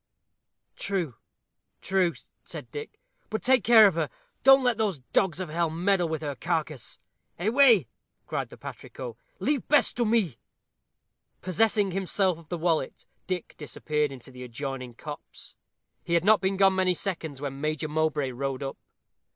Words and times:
"True, 0.75 1.17
true," 1.79 2.15
said 2.43 2.71
Dick; 2.71 2.99
"but 3.29 3.43
take 3.43 3.63
care 3.63 3.85
of 3.85 3.93
her, 3.93 4.09
don't 4.43 4.63
let 4.63 4.79
those 4.79 4.97
dogs 4.97 5.39
of 5.39 5.49
hell 5.49 5.69
meddle 5.69 6.09
with 6.09 6.23
her 6.23 6.33
carcase." 6.33 6.97
"Away," 7.37 7.87
cried 8.25 8.49
the 8.49 8.57
patrico, 8.57 9.15
"leave 9.37 9.67
Bess 9.67 9.93
to 9.93 10.03
me." 10.03 10.39
Possessing 11.41 11.91
himself 11.91 12.39
of 12.39 12.49
the 12.49 12.57
wallet, 12.57 13.05
Dick 13.27 13.53
disappeared 13.59 14.11
in 14.11 14.19
the 14.25 14.41
adjoining 14.43 14.95
copse. 14.95 15.55
He 16.03 16.15
had 16.15 16.25
not 16.25 16.41
been 16.41 16.57
gone 16.57 16.75
many 16.75 16.95
seconds 16.95 17.39
when 17.39 17.61
Major 17.61 17.87
Mowbray 17.87 18.31
rode 18.31 18.63
up. 18.63 18.79